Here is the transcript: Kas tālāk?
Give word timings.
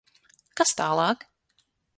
Kas 0.61 0.73
tālāk? 0.81 1.29